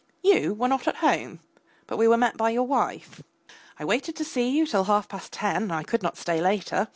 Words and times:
You 0.23 0.55
were 0.55 0.67
not 0.67 0.87
at 0.87 0.95
home, 1.05 1.41
but 1.85 1.97
we 1.99 2.07
were 2.07 2.17
met 2.17 2.35
by 2.35 2.49
your 2.49 2.63
wife. 2.65 3.21
I 3.77 3.85
waited 3.85 4.15
to 4.15 4.25
see 4.25 4.49
you 4.49 4.65
till 4.65 4.85
half 4.85 5.07
past 5.07 5.31
ten, 5.31 5.69
I 5.69 5.83
could 5.83 6.01
not 6.01 6.17
stay 6.17 6.41
later. 6.41 6.87